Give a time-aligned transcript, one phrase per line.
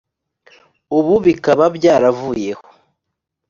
[0.97, 2.65] ubu bikaba byaravuyeho